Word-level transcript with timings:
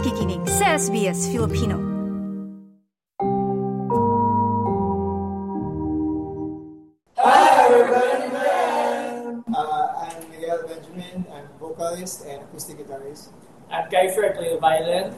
nakikinig 0.00 0.40
sa 0.48 0.80
SBS 0.80 1.28
Filipino. 1.28 1.76
Hi 7.20 7.68
everybody! 7.68 8.32
Uh, 9.52 9.84
I'm 10.00 10.24
Miguel 10.32 10.64
Benjamin. 10.64 11.28
I'm 11.28 11.44
vocalist 11.60 12.24
and 12.24 12.40
acoustic 12.48 12.80
guitarist. 12.80 13.28
I'm 13.68 13.92
Keifer, 13.92 14.24
I 14.24 14.32
play 14.32 14.48
the 14.56 14.60
violin. 14.64 15.12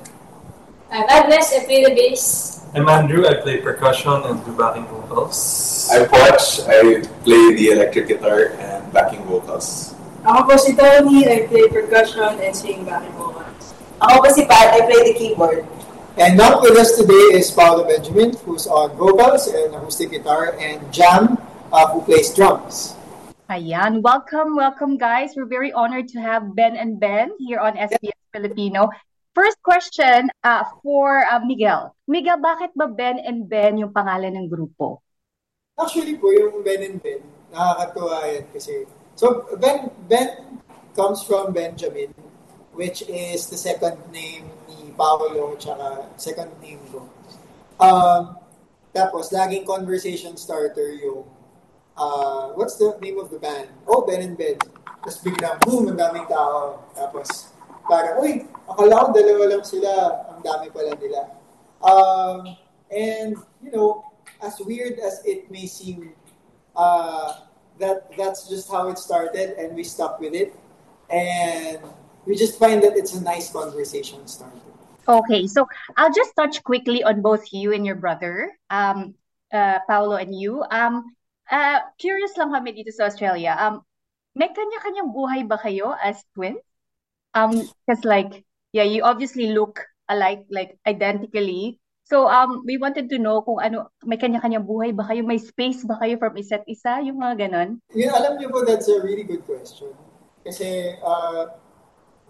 I'm 0.90 1.06
Agnes, 1.06 1.54
I 1.54 1.62
play 1.62 1.86
the 1.86 1.94
bass. 1.94 2.66
I'm 2.74 2.90
Andrew. 2.90 3.22
I 3.22 3.38
play 3.38 3.62
percussion 3.62 4.18
and 4.26 4.42
do 4.42 4.50
backing 4.58 4.90
vocals. 4.90 5.94
I'm 5.94 6.10
Poch. 6.10 6.66
I 6.66 7.06
play 7.22 7.54
the 7.54 7.70
electric 7.70 8.10
guitar 8.10 8.58
and 8.58 8.82
backing 8.90 9.22
vocals. 9.30 9.94
Ako 10.26 10.42
po 10.42 10.54
si 10.58 10.74
Toni, 10.74 11.22
I 11.30 11.46
play 11.46 11.70
percussion 11.70 12.34
and 12.42 12.50
sing 12.50 12.82
backing 12.82 13.14
vocals. 13.14 13.21
Ako 14.02 14.18
po 14.18 14.28
si 14.34 14.42
Pat, 14.50 14.74
I 14.74 14.82
play 14.82 14.98
the 15.06 15.14
keyboard. 15.14 15.62
And 16.18 16.34
not 16.34 16.58
with 16.58 16.74
us 16.74 16.98
today 16.98 17.38
is 17.38 17.54
Paolo 17.54 17.86
Benjamin, 17.86 18.34
who's 18.42 18.66
on 18.66 18.98
vocals 18.98 19.46
and 19.46 19.70
acoustic 19.78 20.10
guitar, 20.10 20.58
and 20.58 20.82
Jam, 20.90 21.38
uh, 21.70 21.86
who 21.94 22.02
plays 22.02 22.34
drums. 22.34 22.98
Ayan, 23.46 24.02
welcome, 24.02 24.58
welcome 24.58 24.98
guys. 24.98 25.38
We're 25.38 25.46
very 25.46 25.70
honored 25.70 26.10
to 26.10 26.18
have 26.18 26.50
Ben 26.58 26.74
and 26.74 26.98
Ben 26.98 27.30
here 27.38 27.62
on 27.62 27.78
SBS 27.78 28.18
Filipino. 28.34 28.90
First 29.38 29.62
question 29.62 30.34
uh, 30.42 30.66
for 30.82 31.22
uh, 31.30 31.38
Miguel. 31.46 31.94
Miguel, 32.10 32.42
bakit 32.42 32.74
ba 32.74 32.90
Ben 32.90 33.22
and 33.22 33.46
Ben 33.46 33.78
yung 33.78 33.94
pangalan 33.94 34.34
ng 34.34 34.50
grupo? 34.50 34.98
Actually 35.78 36.18
po, 36.18 36.34
yung 36.34 36.66
Ben 36.66 36.82
and 36.82 36.98
Ben, 36.98 37.22
nakakatuwa 37.54 38.26
yan 38.26 38.50
kasi. 38.50 38.82
So, 39.14 39.46
Ben, 39.62 39.94
Ben 40.10 40.58
comes 40.98 41.22
from 41.22 41.54
Benjamin, 41.54 42.10
which 42.72 43.04
is 43.08 43.46
the 43.48 43.56
second 43.56 44.00
name 44.12 44.48
ni 44.68 44.92
Paolo, 44.96 45.56
tsaka 45.56 46.08
second 46.16 46.52
name 46.60 46.80
ko. 46.88 47.08
Um, 47.80 48.36
tapos, 48.92 49.32
laging 49.32 49.64
conversation 49.64 50.36
starter 50.36 50.92
yung, 50.96 51.24
uh, 51.96 52.52
what's 52.56 52.76
the 52.76 52.96
name 53.00 53.18
of 53.18 53.32
the 53.32 53.40
band? 53.40 53.68
Oh, 53.88 54.04
Ben 54.04 54.20
and 54.20 54.36
Ben. 54.36 54.56
Tapos 55.02 55.18
biglang, 55.24 55.58
boom, 55.64 55.88
ang 55.88 55.98
daming 55.98 56.28
tao. 56.28 56.84
Tapos, 56.94 57.52
parang, 57.88 58.20
uy, 58.20 58.46
akala 58.68 59.08
ko 59.08 59.08
dalawa 59.16 59.44
lang 59.56 59.64
sila, 59.64 59.90
ang 60.30 60.40
dami 60.44 60.68
pala 60.70 60.92
nila. 60.94 61.20
Um, 61.82 62.56
and, 62.92 63.34
you 63.64 63.72
know, 63.72 64.06
as 64.40 64.60
weird 64.60 65.00
as 65.00 65.24
it 65.24 65.50
may 65.50 65.66
seem, 65.66 66.14
uh, 66.76 67.48
that 67.78 68.06
that's 68.16 68.48
just 68.48 68.70
how 68.70 68.88
it 68.88 68.98
started, 68.98 69.58
and 69.58 69.74
we 69.74 69.82
stuck 69.82 70.20
with 70.20 70.34
it. 70.34 70.54
And 71.10 71.80
we 72.26 72.36
just 72.36 72.58
find 72.58 72.82
that 72.82 72.96
it's 72.96 73.14
a 73.14 73.22
nice 73.22 73.50
conversation 73.50 74.26
starter. 74.26 74.58
Okay, 75.08 75.46
so 75.50 75.66
I'll 75.96 76.14
just 76.14 76.30
touch 76.36 76.62
quickly 76.62 77.02
on 77.02 77.22
both 77.22 77.50
you 77.52 77.74
and 77.74 77.82
your 77.82 77.98
brother, 77.98 78.54
um, 78.70 79.14
uh, 79.52 79.82
Paolo 79.88 80.14
and 80.14 80.30
you. 80.30 80.62
Um, 80.70 81.16
uh, 81.50 81.82
curious 81.98 82.38
lang 82.38 82.54
kami 82.54 82.70
dito 82.70 82.94
sa 82.94 83.10
Australia. 83.10 83.58
Um, 83.58 83.82
may 84.38 84.48
kanya-kanyang 84.54 85.10
buhay 85.10 85.42
ba 85.44 85.58
kayo 85.58 85.90
as 85.98 86.22
twins? 86.38 86.62
Um, 87.34 87.66
because 87.82 88.06
like, 88.06 88.46
yeah, 88.70 88.86
you 88.86 89.02
obviously 89.02 89.50
look 89.50 89.82
alike, 90.06 90.46
like 90.54 90.78
identically. 90.86 91.82
So 92.06 92.28
um, 92.30 92.62
we 92.62 92.78
wanted 92.78 93.10
to 93.10 93.18
know 93.18 93.42
kung 93.42 93.58
ano, 93.58 93.90
may 94.06 94.22
kanya-kanyang 94.22 94.68
buhay 94.70 94.94
ba 94.94 95.02
kayo? 95.10 95.26
May 95.26 95.42
space 95.42 95.82
ba 95.82 95.98
kayo 95.98 96.14
from 96.22 96.38
isa't 96.38 96.62
isa? 96.70 97.02
Yung 97.02 97.18
mga 97.18 97.48
ganon? 97.48 97.82
Yeah, 97.90 98.14
alam 98.14 98.38
niyo 98.38 98.54
po, 98.54 98.62
that's 98.62 98.86
a 98.86 99.02
really 99.02 99.26
good 99.26 99.42
question. 99.42 99.90
Kasi 100.46 100.94
uh, 101.02 101.50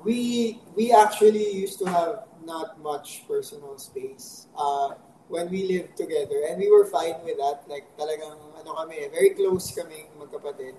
we 0.04 0.60
we 0.74 0.92
actually 0.92 1.52
used 1.52 1.78
to 1.80 1.86
have 1.86 2.24
not 2.44 2.80
much 2.82 3.22
personal 3.26 3.78
space 3.78 4.46
uh, 4.58 4.94
when 5.28 5.50
we 5.50 5.66
lived 5.66 5.96
together. 5.96 6.44
And 6.48 6.58
we 6.58 6.70
were 6.70 6.86
fine 6.86 7.22
with 7.24 7.38
that. 7.38 7.64
Like 7.68 7.86
talagang 7.96 8.36
ano 8.58 8.74
kami, 8.74 9.08
very 9.10 9.30
close 9.34 9.70
kami 9.72 10.10
magkapatid. 10.18 10.74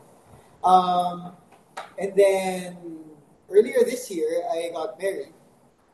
Um, 0.63 1.35
and 1.97 2.11
then 2.15 2.77
earlier 3.49 3.83
this 3.83 4.11
year, 4.11 4.43
I 4.51 4.71
got 4.73 4.99
married. 5.01 5.33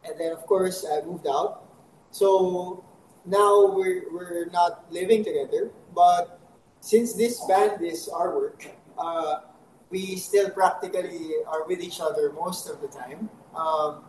And 0.03 0.19
then 0.19 0.31
of 0.31 0.45
course, 0.45 0.85
I 0.85 1.01
moved 1.05 1.27
out. 1.27 1.65
So 2.11 2.83
now 3.25 3.69
we're, 3.75 4.09
we're 4.11 4.49
not 4.49 4.91
living 4.91 5.23
together. 5.23 5.69
But 5.93 6.39
since 6.79 7.13
this 7.13 7.43
band 7.45 7.81
is 7.83 8.07
our 8.09 8.33
work, 8.33 8.65
uh, 8.97 9.48
we 9.89 10.15
still 10.15 10.49
practically 10.49 11.41
are 11.47 11.65
with 11.65 11.81
each 11.81 11.99
other 11.99 12.31
most 12.33 12.69
of 12.69 12.81
the 12.81 12.87
time. 12.87 13.29
Um, 13.55 14.05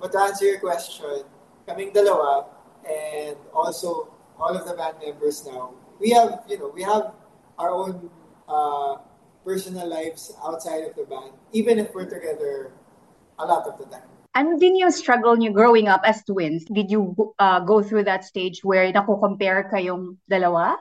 but 0.00 0.12
to 0.12 0.18
answer 0.20 0.44
your 0.46 0.60
question, 0.60 1.22
kaming 1.68 1.94
dalawa 1.94 2.46
and 2.82 3.36
also 3.54 4.10
all 4.38 4.56
of 4.56 4.66
the 4.66 4.74
band 4.74 4.96
members 5.04 5.46
now, 5.46 5.70
we 6.00 6.10
have, 6.10 6.42
you 6.48 6.58
know, 6.58 6.72
we 6.74 6.82
have 6.82 7.12
our 7.58 7.70
own 7.70 8.10
uh, 8.48 8.96
personal 9.44 9.88
lives 9.88 10.32
outside 10.42 10.84
of 10.84 10.96
the 10.96 11.04
band, 11.04 11.32
even 11.52 11.78
if 11.78 11.94
we're 11.94 12.08
together 12.08 12.72
a 13.38 13.44
lot 13.46 13.66
of 13.66 13.78
the 13.78 13.84
time. 13.86 14.08
Ano 14.34 14.54
din 14.58 14.78
yung 14.78 14.94
struggle 14.94 15.34
niyo 15.34 15.50
growing 15.50 15.90
up 15.90 16.02
as 16.06 16.22
twins? 16.22 16.64
Did 16.70 16.90
you 16.90 17.14
uh, 17.38 17.60
go 17.60 17.82
through 17.82 18.06
that 18.06 18.22
stage 18.22 18.62
where 18.62 18.86
nako-compare 18.92 19.66
kayong 19.74 20.16
dalawa? 20.30 20.78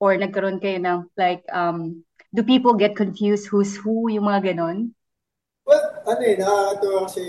Or 0.00 0.16
nagkaroon 0.16 0.60
kayo 0.60 0.80
ng 0.80 1.08
like, 1.16 1.44
um, 1.52 2.04
do 2.34 2.42
people 2.42 2.74
get 2.74 2.94
confused 2.94 3.46
who's 3.50 3.76
who, 3.76 4.10
yung 4.10 4.26
mga 4.30 4.54
ganon? 4.54 4.94
Well, 5.66 5.82
ano 6.06 6.22
eh, 6.22 6.34
nakakatawa 6.38 6.98
kasi, 7.06 7.22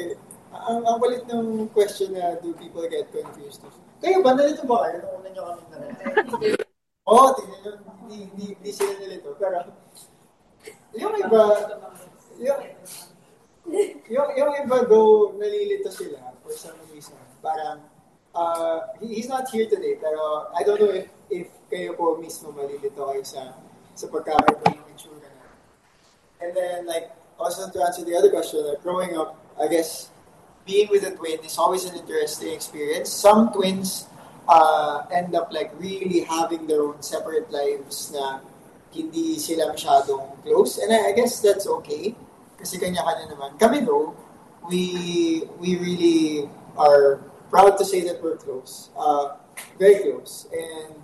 ang, 0.54 0.82
ang 0.86 0.98
kulit 1.02 1.24
ng 1.26 1.70
question 1.74 2.14
na 2.14 2.38
do 2.38 2.54
people 2.54 2.86
get 2.86 3.10
confused? 3.10 3.66
Kayo 4.02 4.22
ba, 4.22 4.34
nalito 4.34 4.66
ba 4.66 4.86
kayo? 4.86 4.98
Nung 5.06 5.14
una 5.22 5.30
nyo 5.30 5.44
kami 5.46 5.62
nalito. 5.70 6.02
Oo, 7.10 7.18
oh, 7.18 7.30
tingnan 7.34 7.60
nyo, 7.66 7.72
hindi, 8.06 8.18
hindi, 8.34 8.46
hindi 8.58 8.72
sila 8.74 8.94
nalito. 8.98 9.30
Pero, 9.38 9.58
yung 10.98 11.16
iba, 11.18 11.42
yung, 12.42 12.60
yung, 14.10 14.30
yung 14.38 14.52
iba 14.66 14.78
though, 14.86 15.34
nalilito 15.38 15.90
sila 15.90 16.34
for 16.46 16.54
some 16.54 16.78
reason. 16.94 17.18
Parang, 17.42 17.82
uh, 18.38 18.94
he, 19.02 19.18
he's 19.18 19.30
not 19.30 19.50
here 19.50 19.66
today, 19.66 19.98
pero 19.98 20.50
I 20.54 20.62
don't 20.62 20.78
know 20.78 20.94
if, 20.94 21.10
if 21.30 21.48
kayo 21.72 21.96
po 21.96 22.20
mismo 22.20 22.52
malilito 22.52 23.02
kayo 23.02 23.24
sa, 23.24 23.56
sa 23.96 24.08
na. 24.08 24.81
And 26.42 26.58
then, 26.58 26.86
like, 26.86 27.12
also 27.40 27.70
to 27.70 27.84
answer 27.84 28.04
the 28.04 28.16
other 28.18 28.30
question, 28.30 28.66
like, 28.66 28.82
growing 28.82 29.18
up, 29.18 29.38
I 29.62 29.68
guess, 29.68 30.10
being 30.66 30.90
with 30.90 31.04
a 31.04 31.12
twin 31.12 31.40
is 31.46 31.58
always 31.58 31.86
an 31.86 31.96
interesting 31.96 32.54
experience. 32.54 33.10
Some 33.10 33.52
twins 33.54 34.08
uh, 34.48 35.06
end 35.12 35.36
up 35.36 35.52
like 35.52 35.72
really 35.80 36.22
having 36.22 36.68
their 36.68 36.82
own 36.82 37.02
separate 37.02 37.52
lives 37.52 38.12
na 38.14 38.40
hindi 38.92 39.40
sila 39.40 39.74
masyadong 39.74 40.42
close. 40.44 40.78
And 40.78 40.94
I, 40.94 41.10
I 41.10 41.12
guess 41.14 41.40
that's 41.40 41.68
okay. 41.82 42.14
Kasi 42.58 42.78
kanya-kanya 42.78 43.34
naman. 43.34 43.58
Kami 43.58 43.82
though, 43.82 44.14
we, 44.70 45.48
we 45.58 45.78
really 45.78 46.50
are 46.78 47.24
proud 47.50 47.78
to 47.78 47.86
say 47.86 48.02
that 48.06 48.22
we're 48.22 48.38
close. 48.38 48.90
Uh, 48.98 49.36
very 49.80 50.04
close. 50.04 50.48
And 50.54 51.02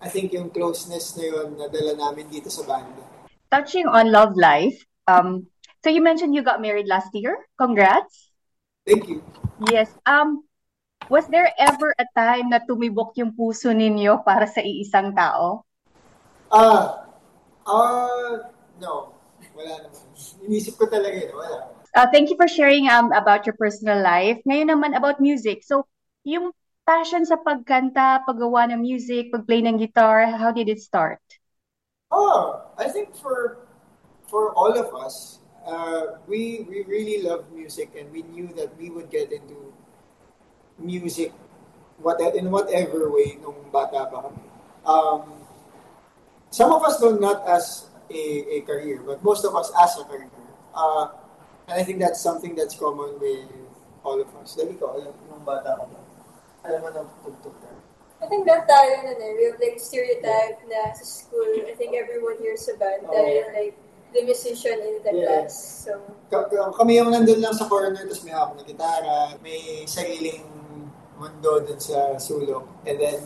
I 0.00 0.08
think 0.08 0.32
yung 0.32 0.50
closeness 0.50 1.16
na 1.16 1.24
yun 1.26 1.58
nadala 1.58 1.98
namin 1.98 2.30
dito 2.30 2.50
sa 2.50 2.62
band. 2.66 3.11
Touching 3.52 3.84
on 3.84 4.08
love 4.08 4.32
life, 4.32 4.80
um, 5.04 5.44
so 5.84 5.92
you 5.92 6.00
mentioned 6.00 6.32
you 6.32 6.40
got 6.40 6.64
married 6.64 6.88
last 6.88 7.12
year. 7.12 7.36
Congrats. 7.60 8.32
Thank 8.88 9.12
you. 9.12 9.20
Yes. 9.68 9.92
Um, 10.08 10.48
was 11.12 11.28
there 11.28 11.52
ever 11.60 11.92
a 12.00 12.08
time 12.16 12.48
na 12.48 12.64
tumibok 12.64 13.12
yung 13.20 13.36
puso 13.36 13.76
ninyo 13.76 14.24
para 14.24 14.48
sa 14.48 14.64
iisang 14.64 15.12
tao? 15.12 15.68
Ah, 16.48 17.04
uh, 17.68 17.68
uh, 17.68 18.32
no. 18.80 19.12
Wala 19.52 19.84
naman. 19.84 20.00
Inisip 20.48 20.80
ko 20.80 20.88
talaga 20.88 21.12
yun. 21.12 21.36
Wala. 21.36 21.76
Uh, 21.92 22.08
thank 22.08 22.32
you 22.32 22.40
for 22.40 22.48
sharing 22.48 22.88
um, 22.88 23.12
about 23.12 23.44
your 23.44 23.56
personal 23.60 24.00
life. 24.00 24.40
Ngayon 24.48 24.72
naman 24.72 24.96
about 24.96 25.20
music. 25.20 25.60
So, 25.60 25.84
yung 26.24 26.56
passion 26.88 27.28
sa 27.28 27.36
pagkanta, 27.36 28.24
paggawa 28.24 28.72
ng 28.72 28.80
music, 28.80 29.28
pagplay 29.28 29.60
ng 29.60 29.76
guitar, 29.76 30.24
how 30.40 30.48
did 30.56 30.72
it 30.72 30.80
start? 30.80 31.20
Oh, 32.12 32.60
I 32.76 32.92
think 32.92 33.16
for 33.16 33.64
for 34.28 34.52
all 34.52 34.76
of 34.76 34.92
us, 34.92 35.40
uh, 35.64 36.20
we 36.28 36.68
we 36.68 36.84
really 36.84 37.24
love 37.24 37.48
music 37.48 37.96
and 37.96 38.12
we 38.12 38.20
knew 38.28 38.52
that 38.52 38.76
we 38.76 38.92
would 38.92 39.08
get 39.08 39.32
into 39.32 39.72
music 40.76 41.32
what 42.04 42.20
in 42.20 42.50
whatever 42.52 43.08
way 43.08 43.40
nung 43.40 43.56
bata 43.72 44.12
pa 44.12 44.28
kami. 44.28 44.44
Um, 44.84 45.40
some 46.52 46.68
of 46.68 46.84
us 46.84 47.00
though 47.00 47.16
not 47.16 47.48
as 47.48 47.88
a, 48.12 48.60
a 48.60 48.68
career, 48.68 49.00
but 49.00 49.24
most 49.24 49.48
of 49.48 49.56
us 49.56 49.72
as 49.80 49.96
a 49.96 50.04
career. 50.04 50.28
Uh, 50.76 51.16
and 51.68 51.80
I 51.80 51.84
think 51.84 51.96
that's 51.96 52.20
something 52.20 52.52
that's 52.52 52.76
common 52.76 53.16
with 53.16 53.48
all 54.04 54.20
of 54.20 54.28
us. 54.36 54.52
Dali 54.52 54.76
ko, 54.76 55.00
alam 55.00 55.16
nung 55.32 55.46
bata 55.48 55.80
ba? 55.80 55.86
Alam 56.68 56.78
mo 56.84 56.88
na 56.92 57.00
tugtog. 57.24 57.81
I 58.22 58.26
think 58.30 58.46
that 58.46 58.70
tayo 58.70 59.02
na 59.02 59.12
eh. 59.18 59.34
We 59.34 59.42
have 59.50 59.58
like 59.58 59.82
stereotype 59.82 60.62
na 60.70 60.94
sa 60.94 61.02
school. 61.02 61.66
I 61.66 61.74
think 61.74 61.98
everyone 61.98 62.38
here 62.38 62.54
sa 62.54 62.78
band 62.78 63.02
Oh. 63.06 63.10
dahil 63.10 63.50
like 63.50 63.74
the 64.14 64.22
musician 64.22 64.78
in 64.78 65.02
the 65.02 65.10
Yeah. 65.12 65.26
class. 65.26 65.54
So, 65.88 65.98
Ka- 66.30 66.46
ka- 66.46 66.70
Kami 66.78 67.02
yung 67.02 67.10
nandun 67.10 67.42
lang 67.42 67.52
sa 67.56 67.66
corner, 67.66 67.98
tapos 68.06 68.22
may 68.22 68.30
hawak 68.30 68.54
na 68.54 68.62
gitara, 68.62 69.34
may 69.42 69.82
sariling 69.90 70.46
mundo 71.18 71.66
dun 71.66 71.80
sa 71.82 72.14
sulok. 72.22 72.62
And 72.86 73.02
then, 73.02 73.18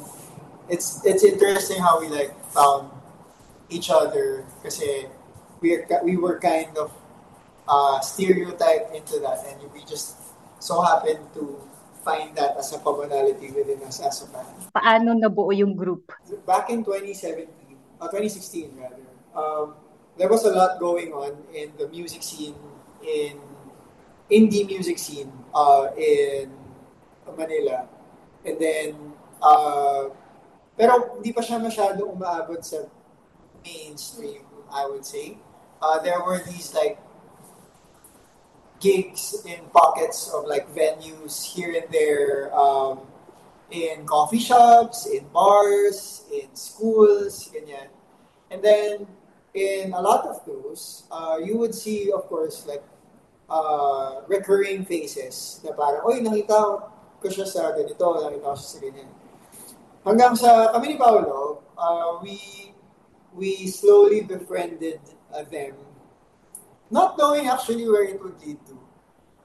it's 0.72 1.04
it's 1.04 1.22
interesting 1.22 1.78
how 1.78 2.00
we 2.00 2.08
like 2.08 2.32
found 2.50 2.90
each 3.68 3.90
other 3.90 4.46
kasi 4.62 5.06
we 5.60 5.78
we 6.06 6.14
were 6.16 6.38
kind 6.40 6.72
of 6.78 6.90
uh, 7.68 7.98
stereotyped 8.00 8.94
into 8.94 9.18
that 9.20 9.42
and 9.46 9.58
we 9.74 9.82
just 9.84 10.14
so 10.62 10.80
happened 10.82 11.22
to 11.34 11.58
find 12.06 12.30
that 12.38 12.54
as 12.54 12.70
a 12.70 12.78
commonality 12.78 13.50
within 13.50 13.82
us 13.82 13.98
as 13.98 14.22
a 14.22 14.30
band. 14.30 14.46
Paano 14.70 15.18
nabuo 15.18 15.50
yung 15.50 15.74
group? 15.74 16.14
Back 16.46 16.70
in 16.70 16.86
2017, 16.86 17.50
uh, 17.98 18.06
2016 18.06 18.78
rather, 18.78 19.02
um, 19.34 19.74
there 20.14 20.30
was 20.30 20.46
a 20.46 20.54
lot 20.54 20.78
going 20.78 21.10
on 21.10 21.34
in 21.50 21.74
the 21.74 21.90
music 21.90 22.22
scene 22.22 22.54
in 23.02 23.42
indie 24.30 24.62
music 24.62 25.02
scene 25.02 25.34
uh, 25.50 25.90
in 25.98 26.54
Manila. 27.34 27.90
And 28.46 28.56
then, 28.62 28.88
uh, 29.42 30.14
pero 30.78 31.18
hindi 31.18 31.34
pa 31.34 31.42
siya 31.42 31.58
masyado 31.58 32.06
umaabot 32.06 32.62
sa 32.62 32.86
mainstream, 33.66 34.46
I 34.70 34.86
would 34.86 35.02
say. 35.02 35.42
Uh, 35.82 35.98
there 36.00 36.22
were 36.22 36.38
these 36.46 36.70
like 36.70 37.02
gigs 38.80 39.44
in 39.46 39.64
pockets 39.72 40.30
of 40.32 40.46
like 40.46 40.68
venues 40.74 41.44
here 41.44 41.72
and 41.72 41.88
there, 41.92 42.52
um, 42.54 43.00
in 43.70 44.06
coffee 44.06 44.38
shops, 44.38 45.06
in 45.06 45.26
bars, 45.32 46.24
in 46.32 46.48
schools, 46.54 47.50
ganyan. 47.50 47.88
And 48.50 48.62
then 48.62 49.06
in 49.54 49.92
a 49.92 50.00
lot 50.00 50.26
of 50.26 50.44
those, 50.46 51.04
uh, 51.10 51.38
you 51.42 51.56
would 51.58 51.74
see, 51.74 52.12
of 52.12 52.28
course, 52.28 52.66
like 52.66 52.84
uh, 53.50 54.22
recurring 54.28 54.84
faces 54.84 55.60
na 55.64 55.72
parang, 55.72 56.06
oy, 56.06 56.20
nakita 56.22 56.86
ko 57.18 57.26
siya 57.26 57.46
sa 57.46 57.72
ganito, 57.74 58.06
nakita 58.22 58.46
ko 58.46 58.54
siya 58.54 58.70
sa 58.70 58.78
ganyan. 58.78 59.10
Hanggang 60.06 60.34
sa 60.38 60.70
kami 60.70 60.94
ni 60.94 60.96
Paolo, 61.00 61.66
uh, 61.74 62.22
we 62.22 62.38
we 63.34 63.66
slowly 63.66 64.22
befriended 64.22 65.02
uh, 65.34 65.42
them, 65.50 65.74
not 66.90 67.18
knowing 67.18 67.48
actually 67.48 67.88
where 67.88 68.04
it 68.04 68.22
would 68.22 68.40
lead 68.40 68.58
to. 68.66 68.78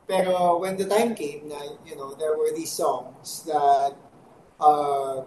Pero 0.07 0.59
when 0.59 0.77
the 0.77 0.85
time 0.85 1.15
came 1.15 1.47
na, 1.47 1.61
you 1.85 1.95
know, 1.95 2.13
there 2.13 2.37
were 2.37 2.51
these 2.53 2.71
songs 2.71 3.43
that 3.45 3.95
uh, 4.59 5.21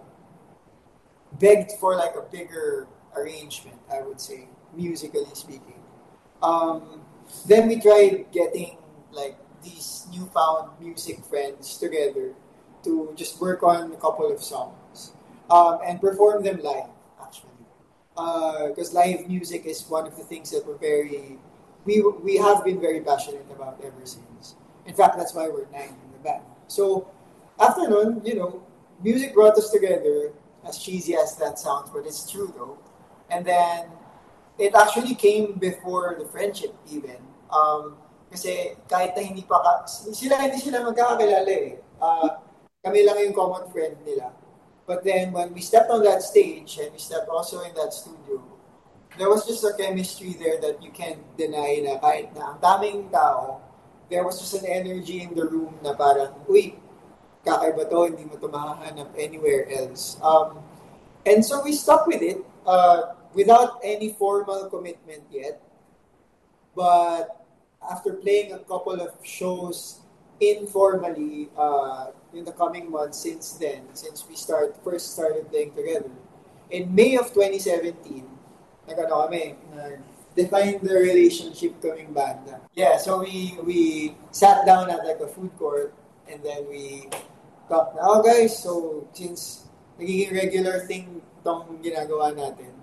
begged 1.40 1.72
for 1.80 1.96
like 1.96 2.14
a 2.16 2.22
bigger 2.22 2.86
arrangement, 3.16 3.78
I 3.90 4.02
would 4.02 4.20
say, 4.20 4.48
musically 4.74 5.26
speaking. 5.32 5.80
Um, 6.42 7.00
then 7.46 7.68
we 7.68 7.80
tried 7.80 8.26
getting 8.32 8.76
like 9.12 9.38
these 9.62 10.06
newfound 10.12 10.70
music 10.80 11.24
friends 11.24 11.78
together 11.78 12.34
to 12.84 13.12
just 13.16 13.40
work 13.40 13.62
on 13.62 13.92
a 13.92 13.96
couple 13.96 14.30
of 14.30 14.42
songs 14.42 15.12
um, 15.48 15.78
and 15.84 16.00
perform 16.00 16.44
them 16.44 16.60
live 16.62 16.90
actually 17.20 17.50
because 18.14 18.94
uh, 18.94 19.00
live 19.00 19.26
music 19.26 19.64
is 19.64 19.82
one 19.88 20.06
of 20.06 20.16
the 20.16 20.22
things 20.22 20.50
that 20.50 20.66
we're 20.66 20.76
very 20.76 21.38
we 21.84 22.00
we 22.22 22.36
have 22.36 22.64
been 22.64 22.80
very 22.80 23.00
passionate 23.00 23.46
about 23.50 23.80
ever 23.84 24.04
since 24.04 24.56
in 24.86 24.94
fact 24.94 25.16
that's 25.16 25.34
why 25.34 25.48
we're 25.48 25.68
nine 25.72 25.94
in 25.94 26.10
the 26.12 26.20
band 26.22 26.42
so 26.66 27.08
after 27.60 27.88
nun, 27.88 28.20
you 28.24 28.34
know 28.34 28.62
music 29.02 29.34
brought 29.34 29.56
us 29.56 29.70
together 29.70 30.32
as 30.66 30.78
cheesy 30.78 31.14
as 31.14 31.36
that 31.36 31.58
sounds 31.58 31.90
but 31.90 32.06
it's 32.06 32.30
true 32.30 32.52
though 32.56 32.78
and 33.30 33.44
then 33.44 33.88
it 34.58 34.74
actually 34.74 35.14
came 35.14 35.52
before 35.54 36.16
the 36.18 36.26
friendship 36.26 36.74
even. 36.90 37.18
Um, 37.50 37.96
kasi 38.30 38.74
kahit 38.90 39.14
na 39.14 39.22
hindi 39.22 39.42
pa, 39.42 39.62
ka, 39.62 39.86
sila 39.86 40.38
hindi 40.38 40.58
sila 40.58 40.82
magkakakilala 40.82 41.50
eh. 41.50 41.78
Uh, 41.98 42.38
kami 42.82 43.06
lang 43.06 43.18
yung 43.22 43.34
common 43.34 43.66
friend 43.70 43.98
nila. 44.06 44.34
But 44.84 45.02
then 45.02 45.32
when 45.32 45.54
we 45.54 45.64
stepped 45.64 45.88
on 45.88 46.04
that 46.04 46.20
stage 46.20 46.76
and 46.76 46.92
we 46.92 47.00
stepped 47.00 47.30
also 47.30 47.64
in 47.64 47.72
that 47.74 47.94
studio, 47.94 48.42
there 49.18 49.28
was 49.28 49.46
just 49.46 49.64
a 49.64 49.72
chemistry 49.78 50.34
there 50.38 50.60
that 50.60 50.82
you 50.82 50.90
can't 50.90 51.22
deny 51.38 51.82
na 51.82 51.98
kahit 51.98 52.34
na 52.34 52.54
ang 52.54 52.58
daming 52.58 53.10
tao, 53.10 53.62
there 54.10 54.24
was 54.26 54.38
just 54.38 54.54
an 54.58 54.66
energy 54.66 55.22
in 55.22 55.34
the 55.34 55.46
room 55.46 55.74
na 55.82 55.94
parang, 55.94 56.34
uy, 56.50 56.76
kakaiba 57.46 57.88
to, 57.88 58.10
hindi 58.10 58.24
mo 58.26 58.36
to 58.36 58.48
mahahanap 58.50 59.10
anywhere 59.16 59.68
else. 59.70 60.18
Um, 60.20 60.58
and 61.24 61.44
so 61.44 61.62
we 61.62 61.72
stuck 61.72 62.06
with 62.06 62.20
it. 62.20 62.40
Uh, 62.64 63.14
without 63.34 63.80
any 63.82 64.14
formal 64.14 64.70
commitment 64.70 65.22
yet. 65.30 65.60
But 66.74 67.44
after 67.82 68.14
playing 68.14 68.52
a 68.52 68.58
couple 68.60 69.00
of 69.00 69.12
shows 69.22 70.00
informally 70.40 71.50
uh, 71.58 72.10
in 72.32 72.44
the 72.44 72.52
coming 72.52 72.90
months 72.90 73.18
since 73.18 73.52
then, 73.52 73.82
since 73.92 74.24
we 74.28 74.34
start 74.36 74.76
first 74.82 75.12
started 75.12 75.50
playing 75.50 75.74
together, 75.74 76.10
in 76.70 76.94
May 76.94 77.16
of 77.16 77.34
2017, 77.34 78.24
nagano 78.88 79.26
kami, 79.26 79.54
define 80.34 80.78
the 80.82 80.94
relationship 80.94 81.80
coming 81.80 82.12
band. 82.12 82.44
Yeah, 82.74 82.98
so 82.98 83.22
we 83.22 83.56
we 83.62 83.80
sat 84.30 84.66
down 84.66 84.90
at 84.90 85.06
like 85.06 85.20
a 85.22 85.30
food 85.30 85.54
court 85.56 85.94
and 86.28 86.42
then 86.42 86.66
we 86.68 87.08
talked 87.68 87.96
na, 87.96 88.02
oh 88.04 88.20
guys, 88.22 88.58
so 88.58 89.06
since 89.14 89.70
nagiging 89.98 90.34
regular 90.34 90.84
thing 90.84 91.22
tong 91.46 91.78
ginagawa 91.80 92.34
natin, 92.34 92.74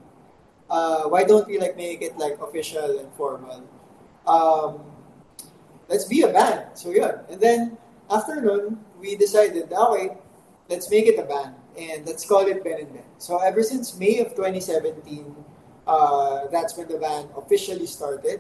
uh, 0.72 1.06
why 1.12 1.24
don't 1.24 1.46
we 1.48 1.60
like 1.60 1.76
make 1.76 2.02
it 2.02 2.18
like 2.18 2.40
official 2.40 3.00
and 3.00 3.12
formal? 3.20 3.62
Um, 4.26 4.80
let's 5.90 6.06
be 6.06 6.24
a 6.24 6.32
band. 6.32 6.74
So 6.74 6.96
yeah, 6.96 7.28
and 7.30 7.40
then 7.42 7.78
after 8.10 8.40
noon, 8.40 8.80
we 9.00 9.16
decided, 9.16 9.72
okay, 9.72 10.18
let's 10.70 10.90
make 10.90 11.08
it 11.08 11.20
a 11.20 11.24
band 11.28 11.56
and 11.78 12.06
let's 12.06 12.26
call 12.26 12.48
it 12.48 12.64
Ben 12.64 12.80
and 12.80 12.94
Ben. 12.94 13.04
So 13.18 13.40
ever 13.40 13.64
since 13.64 13.98
May 13.98 14.20
of 14.20 14.36
2017, 14.36 15.36
uh, 15.92 16.48
that's 16.48 16.80
when 16.80 16.88
the 16.88 16.98
band 16.98 17.28
officially 17.36 17.86
started, 17.86 18.40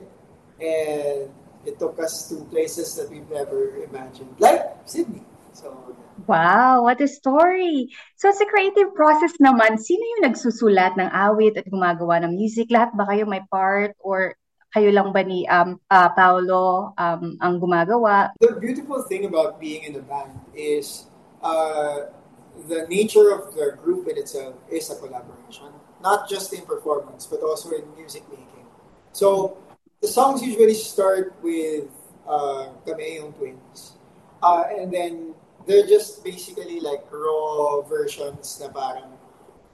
and 0.64 1.28
it 1.68 1.76
took 1.78 2.00
us 2.00 2.32
to 2.32 2.48
places 2.48 2.96
that 2.96 3.12
we've 3.12 3.28
never 3.30 3.84
imagined, 3.84 4.32
like 4.40 4.80
Sydney. 4.88 5.28
So 5.52 5.76
Wow, 6.28 6.86
what 6.86 7.02
a 7.02 7.10
story! 7.10 7.92
So 8.16 8.32
sa 8.32 8.46
creative 8.48 8.94
process 8.94 9.36
naman, 9.42 9.82
sino 9.82 10.00
yung 10.00 10.32
nagsusulat 10.32 10.96
ng 10.96 11.10
awit 11.12 11.58
at 11.58 11.68
gumagawa 11.68 12.24
ng 12.24 12.38
music? 12.38 12.70
Lahat 12.70 12.94
ba 12.94 13.10
kayo 13.10 13.26
may 13.26 13.42
part 13.50 13.98
or 14.00 14.38
kayo 14.72 14.94
lang 14.94 15.12
ba 15.12 15.26
ni 15.26 15.44
um, 15.50 15.82
uh, 15.90 16.10
Paolo 16.14 16.94
um, 16.96 17.36
ang 17.42 17.60
gumagawa? 17.60 18.32
The 18.40 18.56
beautiful 18.62 19.04
thing 19.10 19.28
about 19.28 19.60
being 19.60 19.84
in 19.84 19.98
a 19.98 20.04
band 20.06 20.40
is 20.54 21.10
uh, 21.42 22.08
the 22.70 22.86
nature 22.88 23.34
of 23.34 23.52
the 23.58 23.76
group 23.82 24.08
in 24.08 24.16
itself 24.16 24.56
is 24.70 24.88
a 24.94 24.96
collaboration. 24.96 25.74
Not 26.02 26.30
just 26.30 26.54
in 26.54 26.66
performance, 26.66 27.26
but 27.26 27.42
also 27.42 27.72
in 27.72 27.84
music 27.96 28.24
making. 28.30 28.66
So, 29.14 29.58
the 30.02 30.08
songs 30.08 30.42
usually 30.42 30.74
start 30.74 31.36
with 31.42 31.90
uh, 32.28 32.70
yung 32.86 33.34
twins. 33.34 33.94
Uh, 34.42 34.64
and 34.76 34.92
then 34.92 35.36
they're 35.68 35.86
just 35.86 36.24
basically 36.24 36.80
like 36.80 37.06
raw 37.12 37.82
versions 37.82 38.60
na 38.60 38.70
parang 38.70 39.14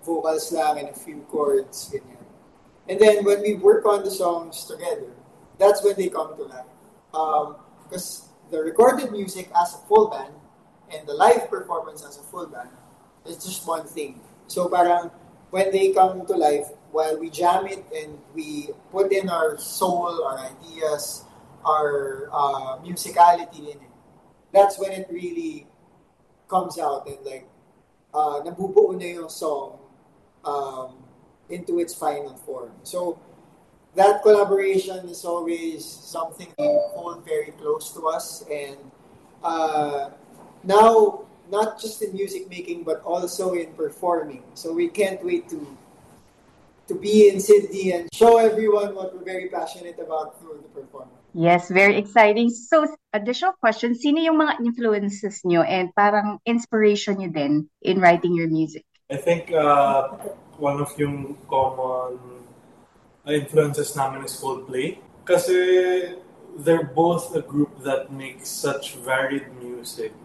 vocals 0.03 0.51
lang 0.51 0.79
and 0.79 0.89
a 0.89 0.97
few 0.97 1.23
chords, 1.31 1.91
ganyan. 1.91 2.23
And 2.87 2.99
then 2.99 3.23
when 3.23 3.41
we 3.41 3.55
work 3.55 3.85
on 3.85 4.03
the 4.03 4.11
songs 4.11 4.63
together, 4.63 5.11
that's 5.59 5.83
when 5.83 5.95
they 5.95 6.07
come 6.07 6.35
to 6.35 6.43
life. 6.43 6.71
Because 7.11 8.27
um, 8.27 8.51
the 8.51 8.59
recorded 8.63 9.11
music 9.11 9.51
as 9.55 9.75
a 9.75 9.79
full 9.87 10.07
band 10.07 10.33
and 10.91 11.07
the 11.07 11.13
live 11.13 11.49
performance 11.49 12.03
as 12.03 12.17
a 12.17 12.23
full 12.23 12.47
band 12.47 12.69
is 13.25 13.43
just 13.43 13.67
one 13.67 13.85
thing. 13.85 14.21
So 14.47 14.67
parang 14.69 15.11
when 15.49 15.71
they 15.71 15.91
come 15.93 16.25
to 16.25 16.33
life, 16.33 16.67
while 16.91 17.17
we 17.19 17.29
jam 17.29 17.67
it 17.67 17.85
and 17.95 18.17
we 18.33 18.69
put 18.91 19.11
in 19.11 19.29
our 19.29 19.57
soul, 19.57 20.23
our 20.23 20.39
ideas, 20.39 21.23
our 21.65 22.29
uh, 22.31 22.77
musicality 22.79 23.59
in 23.59 23.77
it, 23.77 23.91
that's 24.51 24.79
when 24.79 24.91
it 24.91 25.07
really 25.11 25.67
comes 26.47 26.79
out 26.79 27.07
and 27.07 27.17
like 27.25 27.47
uh, 28.13 28.39
nabubuo 28.41 28.95
na 28.95 29.19
yung 29.19 29.29
song 29.29 29.79
um, 30.45 30.95
into 31.49 31.79
its 31.79 31.93
final 31.93 32.35
form. 32.47 32.71
So 32.83 33.19
that 33.95 34.23
collaboration 34.23 35.09
is 35.09 35.25
always 35.25 35.83
something 35.85 36.47
we 36.57 36.65
hold 36.95 37.25
very 37.25 37.51
close 37.59 37.91
to 37.93 38.07
us 38.07 38.43
and 38.49 38.77
uh, 39.43 40.09
now 40.63 41.26
not 41.49 41.79
just 41.79 42.01
in 42.01 42.13
music 42.13 42.49
making 42.49 42.83
but 42.83 43.01
also 43.03 43.53
in 43.53 43.73
performing. 43.73 44.43
So 44.53 44.73
we 44.73 44.87
can't 44.89 45.23
wait 45.23 45.49
to 45.49 45.59
to 46.87 46.95
be 46.95 47.27
in 47.27 47.39
Sydney 47.39 47.91
and 47.91 48.07
show 48.13 48.37
everyone 48.37 48.95
what 48.95 49.13
we're 49.13 49.23
very 49.23 49.49
passionate 49.49 49.99
about 49.99 50.39
through 50.39 50.63
the 50.63 50.71
performance. 50.71 51.19
Yes, 51.33 51.69
very 51.69 51.97
exciting. 51.97 52.49
So, 52.49 52.87
additional 53.13 53.53
question, 53.59 53.93
sino 53.93 54.23
yung 54.23 54.39
mga 54.39 54.63
influences 54.63 55.43
nyo 55.43 55.61
and 55.61 55.91
parang 55.93 56.39
inspiration 56.47 57.19
nyo 57.19 57.29
din 57.29 57.67
in 57.83 57.99
writing 57.99 58.33
your 58.33 58.47
music? 58.47 58.87
I 59.11 59.19
think 59.19 59.51
uh, 59.51 60.15
one 60.57 60.79
of 60.79 60.95
yung 60.97 61.37
common 61.51 62.19
influences 63.27 63.95
namin 63.95 64.23
is 64.23 64.39
Coldplay. 64.39 64.97
Kasi 65.27 66.15
they're 66.57 66.87
both 66.87 67.35
a 67.35 67.43
group 67.43 67.83
that 67.83 68.11
makes 68.11 68.49
such 68.49 68.95
varied 68.95 69.45
music. 69.59 70.15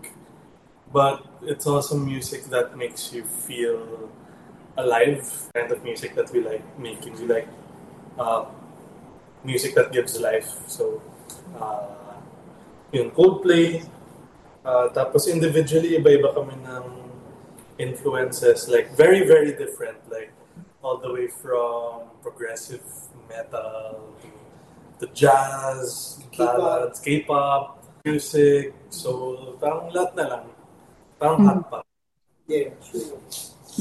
But 0.92 1.24
it's 1.42 1.66
also 1.66 1.96
music 1.96 2.44
that 2.52 2.76
makes 2.76 3.12
you 3.12 3.24
feel 3.24 4.10
alive. 4.76 5.50
Kind 5.54 5.72
of 5.72 5.82
music 5.82 6.14
that 6.14 6.30
we 6.32 6.40
like 6.40 6.62
making. 6.78 7.14
We 7.18 7.26
like 7.26 7.48
uh, 8.18 8.44
music 9.44 9.74
that 9.74 9.92
gives 9.92 10.20
life. 10.20 10.48
So, 10.68 11.02
uh, 11.58 12.20
yung 12.92 13.10
Coldplay. 13.10 13.88
Uh, 14.62 14.88
tapos 14.94 15.26
individually, 15.26 15.98
iba-iba 15.98 16.30
kami 16.30 16.54
ng 16.62 16.84
influences. 17.78 18.68
Like, 18.68 18.94
very, 18.94 19.26
very 19.26 19.56
different. 19.56 19.98
Like, 20.06 20.30
all 20.84 20.98
the 20.98 21.10
way 21.10 21.26
from 21.26 22.14
progressive 22.22 22.84
metal 23.28 24.14
to 25.00 25.06
jazz, 25.10 26.22
ballads, 26.36 27.00
K-pop, 27.00 27.82
music. 28.04 28.70
So, 28.90 29.56
parang 29.58 29.90
lahat 29.90 30.14
na 30.14 30.24
lang. 30.30 30.44
Parang 31.22 31.38
Mm. 31.38 31.46
hot 31.46 31.62
pot. 31.70 31.84
Yeah, 32.50 32.74
sure. 32.82 33.14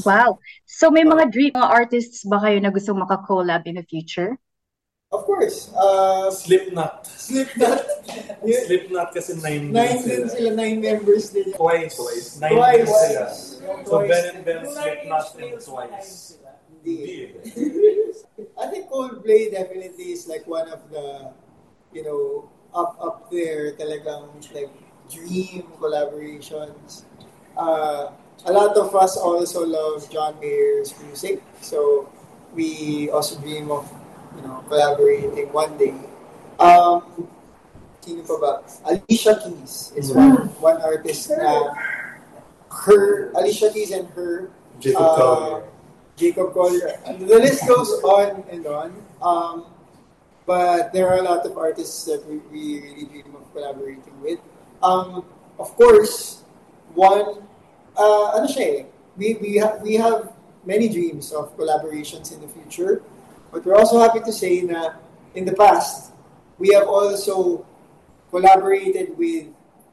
Wow. 0.06 0.38
So 0.64 0.88
may 0.88 1.02
mga 1.02 1.34
dream 1.34 1.52
mga 1.52 1.68
artists 1.68 2.22
ba 2.24 2.38
kayo 2.38 2.62
na 2.62 2.70
gusto 2.70 2.94
maka-collab 2.94 3.66
in 3.66 3.76
the 3.76 3.84
future? 3.84 4.38
Of 5.12 5.28
course. 5.28 5.68
Uh, 5.76 6.30
Slipknot. 6.32 7.04
Slipknot. 7.04 7.84
Yeah. 8.40 8.62
Slipknot 8.70 9.12
kasi 9.12 9.36
nine, 9.42 9.68
Nine 9.68 10.00
din 10.00 10.08
din 10.08 10.24
sila. 10.24 10.32
sila, 10.32 10.50
nine 10.56 10.78
members 10.80 11.28
din. 11.28 11.52
Twice. 11.52 11.98
Twice. 12.00 12.28
Nine 12.40 12.56
Twice. 12.56 12.78
din 12.80 12.88
sila. 12.88 13.24
So 13.84 13.92
Twice. 14.00 14.08
Ben 14.08 14.24
and 14.32 14.40
Ben, 14.46 14.60
Slipknot, 14.64 15.26
and 15.36 15.54
twice. 15.60 16.12
Hindi. 16.72 16.96
I 18.56 18.64
think 18.72 18.88
Coldplay 18.88 19.52
definitely 19.52 20.16
is 20.16 20.24
like 20.24 20.48
one 20.48 20.72
of 20.72 20.80
the, 20.88 21.34
you 21.92 22.00
know, 22.06 22.48
up 22.72 22.96
up 22.96 23.28
there 23.28 23.76
talagang 23.76 24.32
like 24.56 24.72
dream 25.12 25.68
collaborations. 25.76 27.04
Uh, 27.56 28.12
a 28.44 28.52
lot 28.52 28.76
of 28.76 28.94
us 28.96 29.16
also 29.16 29.64
love 29.64 30.10
John 30.10 30.38
Mayer's 30.40 30.94
music, 31.04 31.42
so 31.60 32.10
we 32.54 33.10
also 33.10 33.38
dream 33.40 33.70
of, 33.70 33.90
you 34.36 34.42
know, 34.42 34.64
collaborating 34.68 35.52
one 35.52 35.76
day. 35.78 35.94
Um, 36.58 37.28
sino 38.00 38.22
pa 38.26 38.36
ba? 38.38 38.52
Alicia 38.84 39.38
Keys 39.42 39.92
is 39.96 40.12
one, 40.12 40.50
one 40.58 40.80
artist 40.82 41.30
na 41.30 41.70
her, 42.70 43.30
Alicia 43.32 43.70
Keys 43.70 43.90
and 43.92 44.08
her 44.18 44.50
Jacob 44.80 45.02
uh, 45.02 45.16
Collier. 45.16 45.62
Jacob 46.16 46.52
Collier. 46.52 46.98
The 47.06 47.38
list 47.38 47.66
goes 47.68 47.90
on 48.02 48.44
and 48.50 48.66
on. 48.66 48.90
Um, 49.22 49.66
but 50.46 50.92
there 50.92 51.08
are 51.08 51.18
a 51.18 51.22
lot 51.22 51.46
of 51.46 51.56
artists 51.56 52.04
that 52.04 52.26
we, 52.26 52.38
we 52.50 52.80
really 52.82 53.06
dream 53.06 53.34
of 53.36 53.46
collaborating 53.52 54.20
with. 54.20 54.40
Um, 54.82 55.24
of 55.58 55.70
course, 55.76 56.41
one, 56.94 57.42
uh, 57.96 58.36
ano 58.36 58.46
siya 58.46 58.80
eh, 58.80 58.84
we, 59.16 59.34
we, 59.40 59.58
ha- 59.58 59.76
we 59.82 59.94
have 59.94 60.32
many 60.64 60.88
dreams 60.88 61.32
of 61.32 61.56
collaborations 61.56 62.32
in 62.32 62.40
the 62.40 62.48
future. 62.48 63.02
But 63.52 63.64
we're 63.66 63.76
also 63.76 64.00
happy 64.00 64.20
to 64.20 64.32
say 64.32 64.62
na 64.62 64.94
in 65.34 65.44
the 65.44 65.52
past, 65.52 66.12
we 66.58 66.72
have 66.72 66.88
also 66.88 67.66
collaborated 68.30 69.16
with 69.18 69.48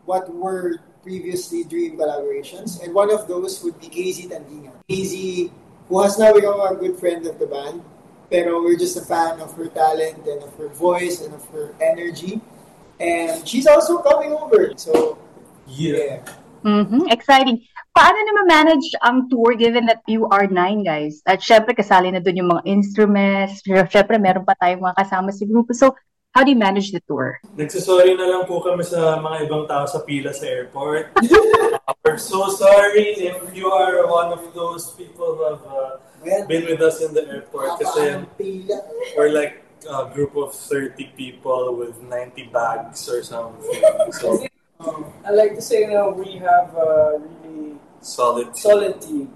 what 0.06 0.32
were 0.34 0.80
previously 1.04 1.64
dream 1.64 1.98
collaborations. 1.98 2.82
And 2.84 2.94
one 2.94 3.12
of 3.12 3.28
those 3.28 3.64
would 3.64 3.80
be 3.80 3.88
KZ 3.88 4.30
Tandingan. 4.32 4.72
KZ, 4.90 5.52
who 5.88 6.02
has 6.02 6.18
now 6.20 6.34
become 6.34 6.60
a 6.60 6.76
good 6.76 6.98
friend 7.00 7.26
of 7.28 7.40
the 7.40 7.48
band, 7.48 7.84
pero 8.30 8.62
we're 8.64 8.78
just 8.78 8.96
a 8.98 9.02
fan 9.04 9.40
of 9.42 9.54
her 9.56 9.68
talent 9.68 10.24
and 10.28 10.44
of 10.44 10.56
her 10.56 10.68
voice 10.70 11.22
and 11.22 11.34
of 11.34 11.44
her 11.50 11.74
energy. 11.82 12.40
And 13.00 13.48
she's 13.48 13.66
also 13.68 14.00
coming 14.00 14.32
over. 14.34 14.74
So, 14.78 15.18
Yeah. 15.68 15.98
yeah. 15.98 16.20
Mhm, 16.64 17.12
Exciting. 17.12 17.64
Paano 17.90 18.20
naman 18.22 18.46
manage 18.48 18.88
ang 19.02 19.28
tour 19.28 19.58
given 19.58 19.90
that 19.90 20.00
you 20.06 20.30
are 20.30 20.48
nine 20.48 20.86
guys? 20.86 21.20
At 21.26 21.42
syempre 21.42 21.74
kasali 21.76 22.14
na 22.14 22.22
dun 22.22 22.38
yung 22.38 22.52
mga 22.54 22.64
instruments. 22.70 23.66
Syempre 23.66 24.22
meron 24.22 24.46
pa 24.46 24.56
tayong 24.62 24.80
mga 24.80 24.98
kasama 25.04 25.34
sa 25.34 25.44
grupo. 25.44 25.74
So, 25.74 25.98
how 26.32 26.46
do 26.46 26.54
you 26.54 26.60
manage 26.60 26.94
the 26.94 27.02
tour? 27.10 27.42
Nagsasorry 27.58 28.14
na 28.16 28.30
lang 28.30 28.44
po 28.46 28.62
kami 28.62 28.86
sa 28.86 29.18
mga 29.18 29.50
ibang 29.50 29.66
tao 29.66 29.84
sa 29.90 30.06
pila 30.06 30.32
sa 30.32 30.46
airport. 30.46 31.12
We're 32.06 32.22
so 32.22 32.48
sorry 32.54 33.18
if 33.18 33.38
you 33.52 33.68
are 33.74 34.06
one 34.06 34.32
of 34.32 34.54
those 34.54 34.94
people 34.96 35.36
who 35.36 35.44
have 35.50 35.64
uh, 35.66 36.46
been 36.46 36.70
with 36.70 36.82
us 36.82 37.02
in 37.02 37.12
the 37.14 37.26
airport 37.28 37.82
kasi 37.82 38.22
we're 39.18 39.34
like 39.34 39.66
a 39.90 40.10
group 40.12 40.36
of 40.36 40.54
30 40.54 41.14
people 41.18 41.76
with 41.76 41.98
90 42.02 42.50
bags 42.54 43.10
or 43.10 43.24
something. 43.24 43.82
So, 44.12 44.46
Um, 44.80 45.12
I 45.26 45.32
like 45.32 45.56
to 45.56 45.62
say 45.62 45.84
na 45.92 46.08
we 46.08 46.40
have 46.40 46.72
a 46.72 47.20
really 47.20 47.76
solid. 48.00 48.56
solid 48.56 49.02
team 49.02 49.28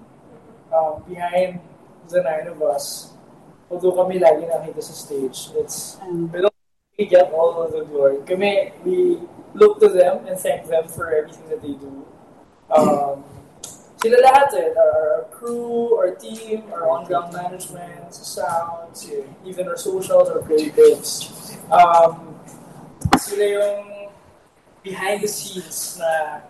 um, 0.72 1.04
behind 1.06 1.60
the 2.08 2.22
nine 2.24 2.48
of 2.48 2.62
us. 2.64 3.12
Although 3.68 3.92
kami 3.92 4.24
lagi 4.24 4.48
nakita 4.48 4.80
sa 4.80 4.96
stage, 4.96 5.52
it's 5.60 6.00
we 6.32 6.40
don't 6.40 6.56
really 6.96 7.10
get 7.12 7.28
all 7.28 7.60
of 7.60 7.76
the 7.76 7.84
glory. 7.84 8.24
Kami, 8.24 8.72
we 8.88 9.20
look 9.52 9.84
to 9.84 9.92
them 9.92 10.24
and 10.24 10.40
thank 10.40 10.64
them 10.64 10.88
for 10.88 11.12
everything 11.12 11.44
that 11.52 11.60
they 11.60 11.76
do. 11.76 11.92
Um, 12.72 13.20
sila 14.00 14.16
lahat 14.24 14.48
eh, 14.56 14.72
our, 14.72 14.92
our 14.96 15.22
crew, 15.28 15.92
our 16.00 16.16
team, 16.16 16.72
our 16.72 16.88
on-ground 16.88 17.36
management, 17.36 18.16
sounds, 18.16 19.12
even 19.44 19.68
our 19.68 19.76
socials, 19.76 20.32
our 20.32 20.40
creatives. 20.40 21.28
Um, 21.68 22.32
sila 23.20 23.44
yung 23.44 23.93
behind 24.84 25.24
the 25.24 25.28
scenes 25.28 25.96
na 25.96 26.44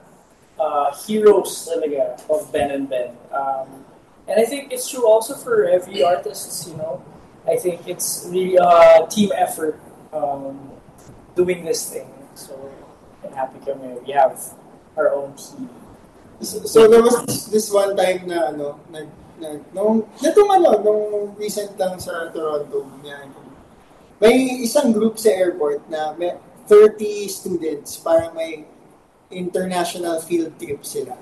uh, 0.58 0.90
heroes 1.06 1.70
talaga 1.70 2.18
of 2.28 2.50
Ben 2.50 2.74
and 2.74 2.90
Ben. 2.90 3.14
Um, 3.30 3.86
and 4.26 4.42
I 4.42 4.44
think 4.44 4.74
it's 4.74 4.90
true 4.90 5.06
also 5.06 5.38
for 5.38 5.70
every 5.70 6.02
artist, 6.02 6.66
you 6.68 6.76
know. 6.76 7.00
I 7.46 7.56
think 7.56 7.86
it's 7.86 8.26
really 8.28 8.58
a 8.58 9.06
team 9.06 9.30
effort 9.36 9.78
um, 10.12 10.58
doing 11.38 11.64
this 11.64 11.88
thing. 11.88 12.10
So, 12.34 12.58
I'm 13.22 13.32
happy 13.32 13.62
kami. 13.62 14.02
We 14.02 14.12
have 14.12 14.36
our 14.98 15.14
own 15.14 15.38
team. 15.38 15.70
So, 16.40 16.66
so 16.66 16.88
there 16.90 17.00
was 17.00 17.24
this, 17.26 17.46
this 17.46 17.66
one 17.70 17.94
time 17.96 18.26
na 18.26 18.50
ano, 18.50 18.80
nag, 18.90 19.06
nag, 19.38 19.60
nung, 19.70 20.08
nitong 20.18 20.50
ano, 20.50 20.70
nung 20.82 21.04
recent 21.36 21.78
lang 21.78 22.00
sa 22.00 22.32
Toronto, 22.32 22.88
yan, 23.04 23.30
may 24.18 24.64
isang 24.64 24.88
group 24.90 25.20
sa 25.20 25.30
airport 25.30 25.84
na 25.90 26.16
may 26.16 26.32
30 26.66 27.28
students, 27.28 27.96
parang 28.00 28.34
may 28.34 28.64
international 29.30 30.20
field 30.20 30.54
trip 30.56 30.84
sila. 30.84 31.16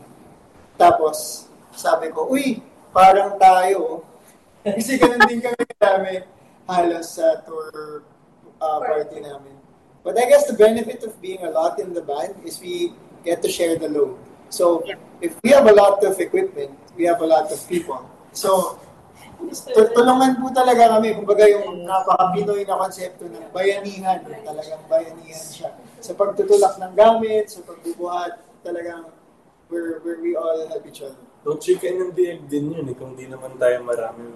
Tapos, 0.76 1.48
sabi 1.72 2.12
ko, 2.12 2.28
uy, 2.28 2.60
parang 2.92 3.40
tayo. 3.40 4.04
Kasi 4.66 5.00
ganun 5.00 5.24
din 5.26 5.42
kami 5.42 5.64
kami 5.80 6.14
halos 6.68 7.18
sa 7.18 7.42
tour 7.42 8.06
uh, 8.62 8.78
party 8.78 9.18
namin. 9.18 9.56
But 10.02 10.18
I 10.18 10.26
guess 10.26 10.46
the 10.46 10.58
benefit 10.58 11.02
of 11.02 11.14
being 11.22 11.42
a 11.42 11.50
lot 11.50 11.78
in 11.78 11.94
the 11.94 12.02
band 12.02 12.38
is 12.42 12.58
we 12.58 12.94
get 13.22 13.42
to 13.42 13.50
share 13.50 13.78
the 13.78 13.88
load. 13.88 14.18
So, 14.50 14.84
if 15.22 15.38
we 15.42 15.50
have 15.50 15.66
a 15.66 15.72
lot 15.72 16.04
of 16.04 16.18
equipment, 16.20 16.74
we 16.98 17.04
have 17.06 17.22
a 17.22 17.26
lot 17.26 17.50
of 17.50 17.58
people. 17.68 18.04
So, 18.32 18.78
tulungan 19.96 20.38
po 20.38 20.52
talaga 20.54 20.98
kami. 20.98 21.16
Kumbaga 21.16 21.44
yung 21.48 21.84
napaka-Pinoy 21.84 22.62
na 22.66 22.76
konsepto 22.78 23.24
ng 23.26 23.50
bayanihan, 23.50 24.22
talagang 24.22 24.82
bayanihan 24.86 25.44
siya. 25.48 25.70
Sa 25.98 26.12
pagtutulak 26.14 26.78
ng 26.78 26.92
gamit, 26.94 27.50
sa 27.50 27.60
pagbubuhat, 27.66 28.38
talagang 28.62 29.10
where, 29.72 29.98
where 30.04 30.20
we 30.20 30.36
all 30.36 30.62
help 30.68 30.84
each 30.86 31.02
other. 31.02 31.18
So, 31.42 31.58
chicken 31.58 31.98
and 31.98 32.14
egg 32.14 32.46
din 32.46 32.70
yun 32.70 32.86
eh. 32.86 32.94
Kung 32.94 33.18
di 33.18 33.26
naman 33.26 33.58
tayo 33.58 33.82
marami, 33.82 34.30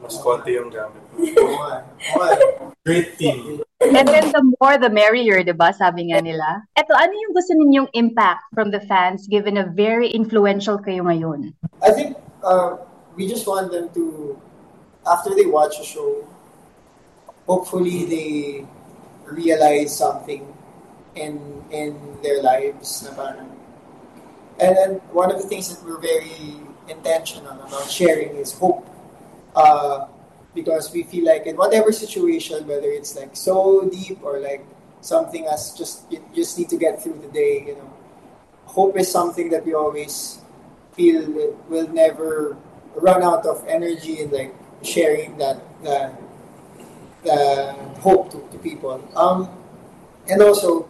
mas 0.00 0.16
konti 0.22 0.56
yung 0.56 0.72
gamit. 0.72 1.02
Great 2.88 3.18
team. 3.20 3.60
And 3.78 4.06
then 4.08 4.32
the 4.32 4.42
more 4.58 4.78
the 4.78 4.90
merrier, 4.90 5.44
di 5.44 5.52
ba? 5.52 5.70
Sabi 5.74 6.10
nga 6.10 6.18
nila. 6.22 6.66
Eto, 6.74 6.94
ano 6.96 7.12
yung 7.12 7.32
gusto 7.34 7.52
ninyong 7.54 7.90
impact 7.94 8.48
from 8.54 8.72
the 8.72 8.82
fans 8.86 9.28
given 9.28 9.60
a 9.60 9.66
very 9.70 10.08
influential 10.10 10.78
kayo 10.80 11.04
ngayon? 11.04 11.52
I 11.84 11.90
think 11.92 12.16
uh, 12.42 12.80
we 13.18 13.26
just 13.26 13.46
want 13.46 13.72
them 13.72 13.90
to, 13.94 14.40
after 15.10 15.34
they 15.34 15.44
watch 15.44 15.74
a 15.80 15.84
show, 15.84 16.26
hopefully 17.46 18.04
they 18.06 18.66
realize 19.26 19.98
something 19.98 20.46
in 21.14 21.64
in 21.70 21.92
their 22.22 22.40
lives 22.42 23.02
and 24.60 24.76
then 24.76 24.90
one 25.12 25.30
of 25.30 25.40
the 25.42 25.48
things 25.48 25.74
that 25.74 25.84
we're 25.84 26.00
very 26.00 26.56
intentional 26.88 27.52
about 27.60 27.90
sharing 27.90 28.36
is 28.36 28.52
hope. 28.52 28.86
Uh, 29.54 30.06
because 30.54 30.92
we 30.92 31.02
feel 31.02 31.24
like 31.24 31.46
in 31.46 31.56
whatever 31.56 31.92
situation 31.92 32.66
whether 32.66 32.90
it's 32.90 33.14
like 33.14 33.36
so 33.36 33.88
deep 33.88 34.18
or 34.22 34.40
like 34.40 34.64
something 35.00 35.46
as 35.46 35.72
just 35.74 36.10
you 36.10 36.24
just 36.34 36.58
need 36.58 36.68
to 36.68 36.76
get 36.76 37.00
through 37.02 37.18
the 37.20 37.28
day 37.28 37.62
you 37.68 37.74
know 37.74 37.90
hope 38.64 38.96
is 38.96 39.10
something 39.10 39.50
that 39.50 39.64
we 39.64 39.74
always 39.74 40.40
feel 40.96 41.22
we'll 41.68 41.88
never 41.88 42.56
run 43.00 43.22
out 43.22 43.46
of 43.46 43.64
energy 43.68 44.20
in 44.20 44.30
like 44.30 44.54
sharing 44.82 45.36
that 45.38 45.62
that, 45.82 46.14
that 47.24 47.76
hope 47.98 48.30
to, 48.30 48.38
to 48.52 48.58
people 48.58 49.02
um, 49.16 49.48
and 50.28 50.42
also 50.42 50.88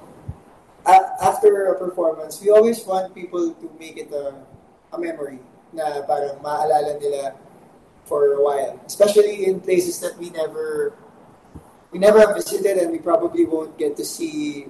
a- 0.87 1.13
after 1.23 1.67
a 1.67 1.79
performance, 1.79 2.41
we 2.41 2.51
always 2.51 2.85
want 2.85 3.15
people 3.15 3.53
to 3.53 3.71
make 3.79 3.97
it 3.99 4.11
a, 4.13 4.35
a 4.93 4.99
memory 4.99 5.39
na 5.73 6.01
parang 6.09 6.41
maaalala 6.41 6.97
nila 6.97 7.37
for 8.09 8.33
a 8.33 8.41
while. 8.41 8.81
Especially 8.89 9.47
in 9.47 9.61
places 9.61 10.01
that 10.01 10.17
we 10.17 10.31
never 10.31 10.95
we 11.93 11.99
never 11.99 12.21
have 12.21 12.37
visited 12.37 12.77
and 12.81 12.93
we 12.93 12.99
probably 12.99 13.45
won't 13.45 13.77
get 13.77 13.97
to 13.97 14.05
see 14.05 14.67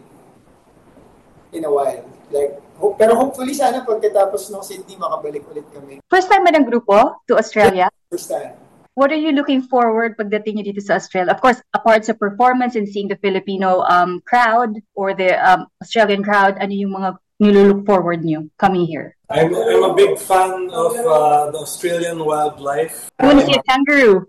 in 1.52 1.64
a 1.64 1.72
while. 1.72 2.04
Like, 2.28 2.60
ho- 2.76 2.94
pero 2.96 3.16
hopefully 3.16 3.56
sana 3.56 3.84
pagkatapos 3.84 4.52
ng 4.52 4.62
Sydney, 4.64 4.96
makabalik 5.00 5.44
ulit 5.48 5.66
kami. 5.72 6.00
First 6.12 6.28
time 6.28 6.44
ba 6.44 6.52
ng 6.52 6.68
grupo 6.68 7.20
to 7.28 7.36
Australia? 7.36 7.88
First 8.12 8.32
time. 8.32 8.52
What 8.98 9.14
are 9.14 9.20
you 9.20 9.30
looking 9.30 9.62
forward 9.62 10.18
pagdating 10.18 10.58
niyo 10.58 10.74
dito 10.74 10.82
sa 10.82 10.98
Australia? 10.98 11.30
Of 11.30 11.38
course, 11.38 11.62
apart 11.70 12.02
sa 12.02 12.18
performance 12.18 12.74
and 12.74 12.90
seeing 12.90 13.06
the 13.06 13.20
Filipino 13.22 13.86
um, 13.86 14.18
crowd 14.26 14.74
or 14.98 15.14
the 15.14 15.38
um, 15.38 15.70
Australian 15.78 16.26
crowd, 16.26 16.58
ano 16.58 16.74
yung 16.74 16.98
mga 16.98 17.14
nilulook 17.40 17.86
forward 17.86 18.22
niyo 18.22 18.50
coming 18.58 18.86
here? 18.86 19.16
I'm, 19.30 19.54
I'm 19.54 19.84
a 19.84 19.94
big 19.94 20.18
fan 20.18 20.70
of 20.70 20.92
uh, 20.96 21.50
the 21.50 21.58
Australian 21.58 22.24
wildlife. 22.24 23.10
You 23.20 23.28
want 23.28 23.40
to 23.40 23.46
see 23.46 23.54
a 23.54 23.62
kangaroo? 23.62 24.26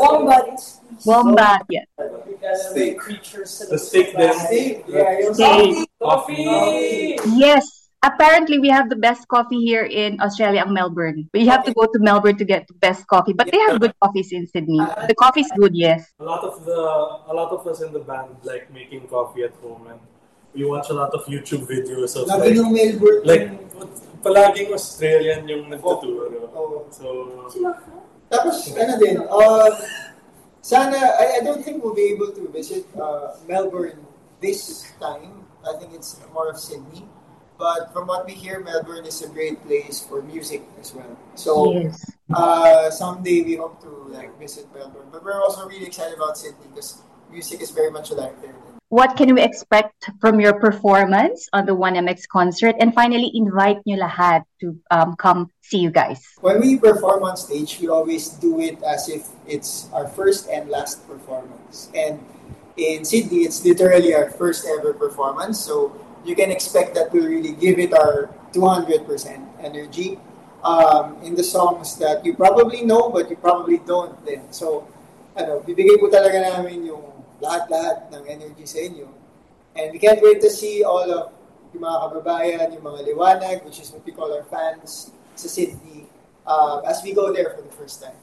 Wombats. 0.00 0.80
Wombat, 1.04 1.62
yeah. 1.68 1.84
Because 1.98 2.66
of 2.66 2.74
the 2.74 2.80
Steak. 2.80 2.98
creatures 2.98 3.58
The 3.68 3.78
steak 3.78 4.16
din. 4.16 4.32
Steak, 4.32 4.84
yeah, 4.88 5.18
yung 5.20 5.34
Steak. 5.34 5.88
Coffee! 6.00 7.18
Yes. 7.36 7.90
Apparently, 8.02 8.58
we 8.58 8.68
have 8.68 8.88
the 8.88 8.96
best 8.96 9.26
coffee 9.28 9.60
here 9.60 9.82
in 9.82 10.20
Australia, 10.20 10.62
ang 10.62 10.72
Melbourne. 10.72 11.28
But 11.32 11.42
you 11.42 11.50
have 11.50 11.64
to 11.64 11.74
go 11.74 11.84
to 11.84 11.98
Melbourne 11.98 12.38
to 12.38 12.44
get 12.44 12.68
the 12.68 12.74
best 12.78 13.06
coffee. 13.08 13.32
But 13.34 13.50
they 13.50 13.58
have 13.66 13.80
good 13.80 13.92
coffees 14.00 14.30
in 14.32 14.46
Sydney. 14.46 14.78
The 14.78 15.14
coffee's 15.18 15.50
good, 15.58 15.74
yes. 15.74 16.06
A 16.20 16.24
lot 16.24 16.44
of 16.44 16.64
the 16.64 16.80
a 17.26 17.34
lot 17.34 17.50
of 17.50 17.66
us 17.66 17.82
in 17.82 17.92
the 17.92 18.00
band 18.00 18.36
like 18.44 18.70
making 18.72 19.08
coffee 19.08 19.42
at 19.42 19.52
home 19.58 19.90
and 19.90 19.98
we 20.56 20.64
watch 20.64 20.88
a 20.88 20.96
lot 20.96 21.12
of 21.12 21.28
YouTube 21.28 21.68
videos 21.68 22.16
of 22.16 22.24
Lagi 22.26 22.40
like 22.40 22.54
yung 22.56 22.72
Melbourne. 22.72 23.20
like 23.28 23.44
palaging 24.24 24.72
Australian 24.72 25.44
yung 25.46 25.68
nagtuturo. 25.68 26.48
Oo. 26.56 26.88
So 26.90 27.28
Tapos, 28.26 28.74
ano 28.74 28.98
din, 28.98 29.22
uh, 29.22 29.70
sana, 30.58 30.98
I, 30.98 31.38
I 31.38 31.40
don't 31.46 31.62
think 31.62 31.78
we'll 31.78 31.94
be 31.94 32.10
able 32.10 32.34
to 32.34 32.50
visit 32.50 32.82
uh, 32.98 33.38
Melbourne 33.46 34.02
this 34.42 34.82
time. 34.98 35.46
I 35.62 35.78
think 35.78 35.94
it's 35.94 36.18
more 36.34 36.50
of 36.50 36.58
Sydney. 36.58 37.06
But 37.54 37.94
from 37.94 38.10
what 38.10 38.26
we 38.26 38.34
hear, 38.34 38.58
Melbourne 38.60 39.06
is 39.06 39.22
a 39.22 39.30
great 39.30 39.62
place 39.62 40.02
for 40.02 40.26
music 40.26 40.66
as 40.82 40.90
well. 40.90 41.14
So, 41.38 41.72
Yes. 41.72 42.02
uh, 42.34 42.90
someday 42.90 43.46
we 43.46 43.56
hope 43.62 43.78
to 43.86 44.10
like 44.10 44.34
visit 44.42 44.66
Melbourne. 44.74 45.06
But 45.14 45.22
we're 45.22 45.38
also 45.38 45.64
really 45.70 45.86
excited 45.86 46.18
about 46.18 46.34
Sydney 46.36 46.66
because 46.74 46.98
music 47.30 47.62
is 47.62 47.70
very 47.70 47.94
much 47.94 48.10
alive 48.10 48.34
there. 48.42 48.58
What 48.88 49.16
can 49.16 49.34
we 49.34 49.42
expect 49.42 50.10
from 50.20 50.38
your 50.38 50.54
performance 50.62 51.48
on 51.52 51.66
the 51.66 51.74
1MX 51.74 52.28
concert? 52.30 52.76
And 52.78 52.94
finally, 52.94 53.34
invite 53.34 53.82
nyo 53.82 53.98
lahat 53.98 54.46
to 54.62 54.78
um, 54.94 55.18
come 55.18 55.50
see 55.58 55.82
you 55.82 55.90
guys. 55.90 56.22
When 56.38 56.62
we 56.62 56.78
perform 56.78 57.26
on 57.26 57.34
stage, 57.34 57.82
we 57.82 57.90
always 57.90 58.30
do 58.38 58.62
it 58.62 58.78
as 58.86 59.10
if 59.10 59.26
it's 59.42 59.90
our 59.90 60.06
first 60.06 60.46
and 60.46 60.70
last 60.70 61.02
performance. 61.02 61.90
And 61.98 62.22
in 62.78 63.02
Sydney, 63.02 63.42
it's 63.42 63.58
literally 63.66 64.14
our 64.14 64.30
first 64.30 64.62
ever 64.70 64.94
performance. 64.94 65.58
So 65.58 65.90
you 66.22 66.38
can 66.38 66.54
expect 66.54 66.94
that 66.94 67.10
we'll 67.10 67.26
really 67.26 67.58
give 67.58 67.82
it 67.82 67.90
our 67.90 68.30
200% 68.54 69.02
energy 69.66 70.14
um, 70.62 71.18
in 71.26 71.34
the 71.34 71.42
songs 71.42 71.98
that 71.98 72.22
you 72.24 72.38
probably 72.38 72.86
know 72.86 73.10
but 73.10 73.30
you 73.30 73.36
probably 73.36 73.82
don't 73.82 74.14
then. 74.22 74.46
So, 74.54 74.86
ano, 75.34 75.58
bibigay 75.66 75.98
po 75.98 76.06
talaga 76.06 76.38
namin 76.38 76.86
yung 76.86 77.15
lahat-lahat 77.40 78.12
ng 78.12 78.22
energy 78.26 78.64
sa 78.64 78.78
inyo. 78.80 79.08
And 79.76 79.92
we 79.92 79.98
can't 79.98 80.22
wait 80.22 80.40
to 80.40 80.50
see 80.50 80.84
all 80.84 81.04
of 81.04 81.32
yung 81.76 81.84
mga 81.84 81.98
kababayan, 82.08 82.66
yung 82.72 82.84
mga 82.84 83.00
liwanag, 83.12 83.64
which 83.64 83.80
is 83.80 83.92
what 83.92 84.00
we 84.06 84.12
call 84.12 84.32
our 84.32 84.44
fans 84.48 85.12
sa 85.36 85.48
Sydney, 85.48 86.08
uh, 86.48 86.80
as 86.88 87.04
we 87.04 87.12
go 87.12 87.32
there 87.32 87.52
for 87.52 87.60
the 87.60 87.74
first 87.76 88.00
time. 88.00 88.16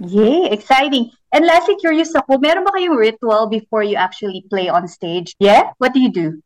Yay! 0.00 0.52
Exciting! 0.52 1.12
And 1.32 1.46
lastly, 1.46 1.76
curious 1.80 2.12
ako, 2.12 2.40
meron 2.40 2.64
ba 2.64 2.72
kayong 2.76 2.96
ritual 2.96 3.48
before 3.48 3.84
you 3.84 3.96
actually 3.96 4.44
play 4.48 4.68
on 4.68 4.88
stage? 4.88 5.36
Yeah? 5.40 5.72
What 5.80 5.92
do 5.92 6.00
you 6.00 6.12
do? 6.12 6.40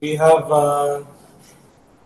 we 0.00 0.16
have 0.16 0.44
uh, 0.52 1.00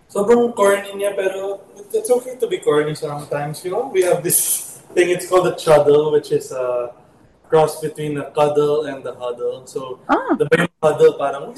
sobrang 0.07 0.55
corny 0.55 0.95
niya 0.95 1.19
pero 1.19 1.61
it's 1.93 2.11
okay 2.11 2.39
to 2.39 2.47
be 2.47 2.59
corny 2.59 2.95
sometimes, 2.95 3.65
you 3.65 3.71
know. 3.71 3.91
We 3.91 4.03
have 4.07 4.23
this 4.23 4.81
thing, 4.95 5.11
it's 5.11 5.29
called 5.29 5.47
a 5.51 5.57
chuddle, 5.59 6.13
which 6.13 6.31
is 6.33 6.53
a 6.53 6.95
cross 7.53 7.85
between 7.85 8.17
a 8.17 8.33
cuddle 8.33 8.89
and 8.89 9.05
a 9.05 9.13
huddle. 9.13 9.69
So, 9.69 10.01
Ah. 10.09 10.33
the 10.41 10.49
yung 10.57 10.73
huddle 10.81 11.21
parang 11.21 11.53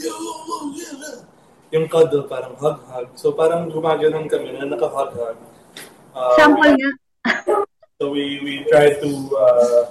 yung 1.71 1.87
cuddle 1.87 2.27
parang 2.27 2.59
hug-hug. 2.59 3.15
So, 3.15 3.31
parang 3.31 3.71
gumaganon 3.71 4.27
kami 4.27 4.59
na 4.59 4.67
naka-hug-hug. 4.67 5.39
Uh, 6.11 6.35
Sample 6.35 6.75
nga. 6.75 6.91
So 8.03 8.11
we, 8.11 8.43
we 8.43 8.67
try 8.67 8.91
to 8.91 9.11
uh, 9.39 9.83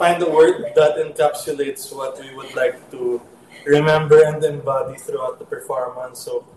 find 0.00 0.16
a 0.24 0.30
word 0.32 0.72
that 0.74 0.96
encapsulates 0.96 1.92
what 1.94 2.16
we 2.16 2.32
would 2.34 2.56
like 2.56 2.80
to 2.90 3.20
remember 3.68 4.24
and 4.24 4.42
embody 4.42 4.96
throughout 4.96 5.38
the 5.38 5.44
performance. 5.44 6.24
So 6.24 6.48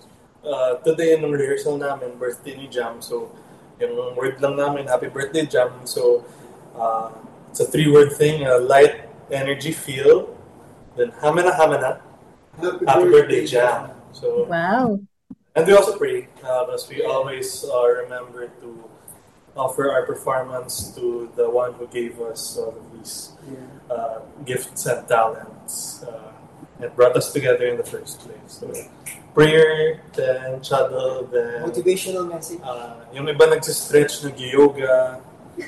uh, 0.47 0.79
today 0.87 1.19
in 1.19 1.27
rehearsal 1.27 1.75
namin, 1.75 2.15
birthday 2.15 2.55
ni 2.55 2.71
Jam. 2.71 3.03
So 3.03 3.35
yung 3.83 4.15
word 4.15 4.39
lang 4.39 4.55
namin, 4.55 4.87
happy 4.87 5.11
birthday 5.11 5.43
Jam. 5.45 5.83
So 5.83 6.23
uh, 6.79 7.11
it's 7.51 7.59
a 7.59 7.65
three-word 7.65 8.13
thing, 8.15 8.47
uh, 8.47 8.59
light, 8.59 9.07
energy, 9.29 9.71
feel. 9.71 10.31
Then 10.95 11.11
hamana 11.19 11.51
hamana, 11.55 11.99
happy 12.87 13.05
birthday 13.11 13.45
Jam. 13.45 13.91
So 14.11 14.47
Wow. 14.47 14.99
and 15.55 15.67
we 15.67 15.73
also 15.75 15.97
pray 15.97 16.27
uh, 16.43 16.65
because 16.65 16.87
we 16.89 17.03
always 17.03 17.63
uh, 17.67 17.87
remember 18.07 18.47
to 18.63 18.69
offer 19.55 19.91
our 19.91 20.05
performance 20.07 20.95
to 20.95 21.27
the 21.35 21.49
one 21.49 21.73
who 21.75 21.87
gave 21.87 22.19
us 22.23 22.55
all 22.57 22.71
of 22.71 22.85
these 22.95 23.35
uh, 23.91 24.19
gifts 24.47 24.85
and 24.87 25.03
talents 25.07 26.03
uh, 26.07 26.31
and 26.79 26.87
brought 26.95 27.15
us 27.19 27.31
together 27.35 27.67
in 27.67 27.75
the 27.75 27.83
first 27.83 28.19
place. 28.23 28.47
So, 28.47 28.71
prayer, 29.35 29.99
then 30.15 30.59
chuddle, 30.63 31.27
then 31.31 31.67
Motivational 31.67 32.27
message. 32.31 32.59
uh, 32.63 33.03
yung 33.11 33.27
iba 33.27 33.43
nagsistretch, 33.51 34.23
nag-yoga, 34.23 35.19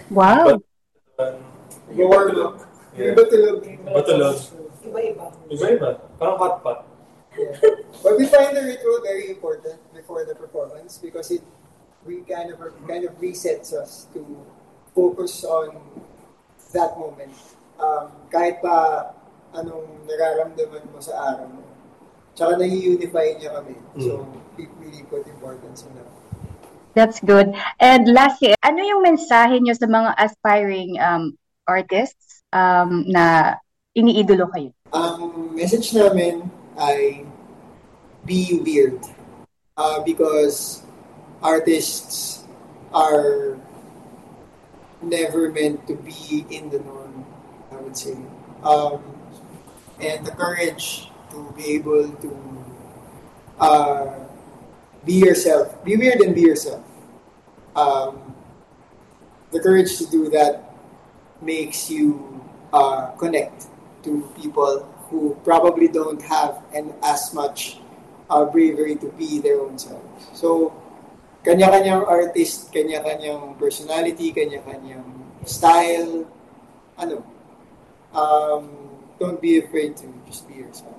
Wow. 0.10 0.64
um, 1.20 1.36
Up. 1.90 2.56
Yeah. 2.94 3.14
Iba 3.14 3.24
tulog. 3.28 3.60
Iba 3.66 4.02
tulog. 4.06 4.38
Iba-iba. 4.84 5.26
Iba-iba. 5.50 5.90
Parang 6.20 6.38
hot 6.38 6.56
pot. 6.64 6.80
Yeah. 7.34 7.58
But 8.04 8.14
we 8.22 8.30
find 8.30 8.54
the 8.54 8.62
ritual 8.62 9.02
very 9.02 9.34
important 9.34 9.82
before 9.94 10.22
the 10.26 10.36
performance 10.38 11.02
because 11.02 11.34
it 11.34 11.42
we 12.06 12.22
kind 12.28 12.52
of 12.52 12.60
kind 12.86 13.04
of 13.08 13.16
resets 13.18 13.74
us 13.74 14.06
to 14.14 14.22
focus 14.94 15.44
on 15.44 15.82
that 16.74 16.94
moment. 17.00 17.34
Um, 17.80 18.12
kahit 18.30 18.62
pa 18.62 19.10
anong 19.54 20.06
nararamdaman 20.06 20.84
mo 20.94 21.00
sa 21.02 21.34
araw 21.34 21.48
mo. 21.50 21.64
Tsaka 22.34 22.58
nai-unify 22.58 23.38
niya 23.38 23.62
kami. 23.62 23.78
So, 24.02 24.26
we 24.58 24.66
really 24.82 25.06
put 25.06 25.22
importance 25.30 25.86
on 25.86 25.94
that. 26.02 26.10
That's 26.98 27.22
good. 27.22 27.54
And 27.78 28.10
lastly, 28.10 28.58
ano 28.66 28.82
yung 28.82 29.06
mensahe 29.06 29.62
nyo 29.62 29.74
sa 29.78 29.86
mga 29.86 30.18
aspiring 30.18 30.98
um, 30.98 31.38
artists 31.68 32.44
um, 32.52 33.06
na 33.08 33.58
iniidolo 33.96 34.50
kayo? 34.52 34.72
Ang 34.94 35.54
message 35.58 35.94
namin 35.94 36.50
ay 36.78 37.26
be 38.26 38.60
weird. 38.64 39.00
Uh, 39.74 40.06
because 40.06 40.84
artists 41.42 42.46
are 42.94 43.58
never 45.02 45.50
meant 45.52 45.86
to 45.88 45.96
be 45.96 46.46
in 46.50 46.70
the 46.70 46.80
norm, 46.80 47.26
I 47.72 47.76
would 47.82 47.98
say. 47.98 48.16
Um, 48.64 49.02
and 50.00 50.26
the 50.26 50.32
courage 50.32 51.10
to 51.32 51.54
be 51.58 51.74
able 51.74 52.10
to 52.22 52.32
uh, 53.60 54.14
be 55.06 55.14
yourself, 55.14 55.84
be 55.84 55.98
weird 55.98 56.22
and 56.22 56.36
be 56.36 56.42
yourself. 56.42 56.84
Um, 57.76 58.36
the 59.52 59.60
courage 59.60 59.98
to 59.98 60.06
do 60.06 60.30
that 60.30 60.73
makes 61.44 61.90
you 61.90 62.42
uh, 62.72 63.12
connect 63.20 63.68
to 64.04 64.28
people 64.40 64.88
who 65.10 65.38
probably 65.44 65.88
don't 65.88 66.22
have 66.22 66.64
an 66.74 66.94
as 67.04 67.34
much 67.34 67.78
uh, 68.30 68.46
bravery 68.46 68.96
to 68.96 69.08
be 69.14 69.40
their 69.40 69.62
own 69.62 69.78
selves. 69.78 70.28
So, 70.34 70.74
kanya-kanyang 71.46 72.08
artist, 72.08 72.74
kanya-kanyang 72.74 73.60
personality, 73.60 74.32
kanya-kanyang 74.34 75.06
style, 75.46 76.26
ano, 76.98 77.22
um, 78.16 78.70
don't 79.20 79.42
be 79.42 79.60
afraid 79.60 79.98
to 79.98 80.08
just 80.26 80.48
be 80.48 80.56
yourself. 80.56 80.98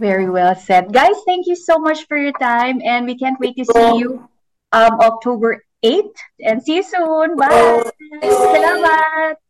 Very 0.00 0.30
well 0.30 0.56
said. 0.56 0.92
Guys, 0.92 1.16
thank 1.26 1.46
you 1.46 1.56
so 1.56 1.76
much 1.76 2.08
for 2.08 2.16
your 2.16 2.32
time 2.40 2.80
and 2.80 3.04
we 3.04 3.18
can't 3.18 3.38
wait 3.38 3.56
to 3.60 3.64
see 3.68 4.00
you 4.00 4.24
um, 4.72 4.96
October 5.00 5.62
8th 5.84 6.16
and 6.40 6.62
see 6.62 6.80
you 6.80 6.82
soon. 6.82 7.36
Bye! 7.36 7.84
Salamat! 8.24 9.49